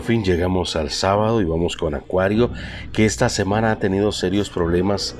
por 0.00 0.06
fin 0.06 0.24
llegamos 0.24 0.76
al 0.76 0.88
sábado 0.88 1.42
y 1.42 1.44
vamos 1.44 1.76
con 1.76 1.94
Acuario, 1.94 2.50
que 2.90 3.04
esta 3.04 3.28
semana 3.28 3.70
ha 3.70 3.78
tenido 3.78 4.12
serios 4.12 4.48
problemas 4.48 5.14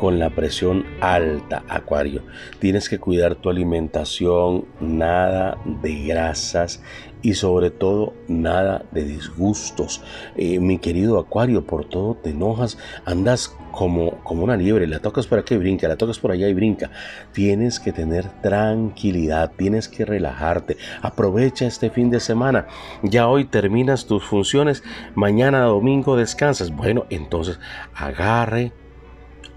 con 0.00 0.18
la 0.18 0.30
presión 0.30 0.86
alta, 1.02 1.62
Acuario. 1.68 2.22
Tienes 2.58 2.88
que 2.88 2.98
cuidar 2.98 3.34
tu 3.34 3.50
alimentación, 3.50 4.64
nada 4.80 5.58
de 5.82 6.04
grasas 6.06 6.82
y 7.20 7.34
sobre 7.34 7.70
todo 7.70 8.14
nada 8.26 8.86
de 8.92 9.04
disgustos. 9.04 10.02
Eh, 10.36 10.58
mi 10.58 10.78
querido 10.78 11.18
Acuario, 11.18 11.66
por 11.66 11.84
todo 11.84 12.14
te 12.14 12.30
enojas, 12.30 12.78
andas 13.04 13.54
como, 13.72 14.12
como 14.24 14.42
una 14.42 14.56
liebre, 14.56 14.86
la 14.86 15.00
tocas 15.00 15.26
por 15.26 15.38
aquí 15.38 15.52
y 15.52 15.58
brinca, 15.58 15.86
la 15.86 15.98
tocas 15.98 16.18
por 16.18 16.30
allá 16.32 16.48
y 16.48 16.54
brinca. 16.54 16.90
Tienes 17.34 17.78
que 17.78 17.92
tener 17.92 18.26
tranquilidad, 18.40 19.52
tienes 19.54 19.86
que 19.86 20.06
relajarte. 20.06 20.78
Aprovecha 21.02 21.66
este 21.66 21.90
fin 21.90 22.08
de 22.08 22.20
semana. 22.20 22.68
Ya 23.02 23.28
hoy 23.28 23.44
terminas 23.44 24.06
tus 24.06 24.24
funciones, 24.24 24.82
mañana 25.14 25.60
domingo 25.64 26.16
descansas. 26.16 26.70
Bueno, 26.70 27.04
entonces 27.10 27.60
agarre 27.94 28.72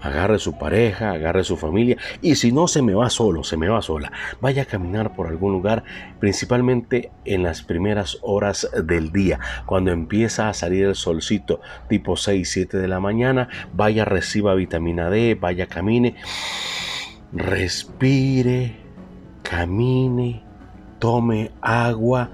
agarre 0.04 0.38
su 0.38 0.58
pareja, 0.58 1.12
agarre 1.12 1.44
su 1.44 1.56
familia 1.56 1.96
y 2.20 2.34
si 2.36 2.52
no 2.52 2.68
se 2.68 2.82
me 2.82 2.92
va 2.92 3.08
solo, 3.08 3.42
se 3.42 3.56
me 3.56 3.68
va 3.68 3.80
sola, 3.80 4.12
vaya 4.40 4.62
a 4.62 4.66
caminar 4.66 5.16
por 5.16 5.28
algún 5.28 5.52
lugar, 5.52 5.82
principalmente 6.20 7.10
en 7.24 7.42
las 7.42 7.62
primeras 7.62 8.18
horas 8.20 8.68
del 8.84 9.12
día, 9.12 9.40
cuando 9.64 9.92
empieza 9.92 10.50
a 10.50 10.54
salir 10.54 10.84
el 10.84 10.94
solcito 10.94 11.62
tipo 11.88 12.16
6, 12.16 12.48
7 12.48 12.76
de 12.76 12.88
la 12.88 13.00
mañana, 13.00 13.48
vaya 13.72 14.04
reciba 14.04 14.54
vitamina 14.54 15.08
D, 15.08 15.38
vaya 15.40 15.68
camine, 15.68 16.16
respire, 17.32 18.76
camine, 19.42 20.42
tome 20.98 21.50
agua 21.62 22.30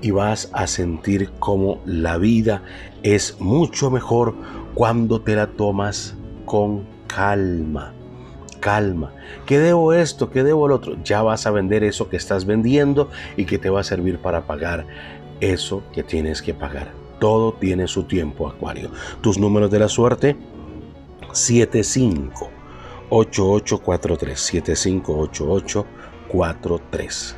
y 0.00 0.10
vas 0.10 0.50
a 0.52 0.66
sentir 0.66 1.30
como 1.38 1.80
la 1.86 2.18
vida 2.18 2.62
es 3.04 3.40
mucho 3.40 3.92
mejor 3.92 4.34
cuando 4.74 5.20
te 5.20 5.36
la 5.36 5.46
tomas 5.46 6.16
con 6.44 6.84
calma, 7.14 7.92
calma. 8.60 9.12
¿Qué 9.46 9.58
debo 9.58 9.92
esto? 9.92 10.30
¿Qué 10.30 10.42
debo 10.42 10.66
el 10.66 10.72
otro? 10.72 10.96
Ya 11.04 11.22
vas 11.22 11.46
a 11.46 11.50
vender 11.50 11.84
eso 11.84 12.08
que 12.08 12.16
estás 12.16 12.46
vendiendo 12.46 13.10
y 13.36 13.44
que 13.44 13.58
te 13.58 13.68
va 13.70 13.80
a 13.80 13.84
servir 13.84 14.18
para 14.18 14.46
pagar 14.46 14.86
eso 15.40 15.82
que 15.92 16.02
tienes 16.02 16.42
que 16.42 16.54
pagar. 16.54 16.92
Todo 17.18 17.52
tiene 17.52 17.86
su 17.86 18.04
tiempo, 18.04 18.48
Acuario. 18.48 18.90
Tus 19.20 19.38
números 19.38 19.70
de 19.70 19.78
la 19.78 19.88
suerte, 19.88 20.36
75 21.32 22.50
8843 23.10 24.40
758843. 24.40 27.36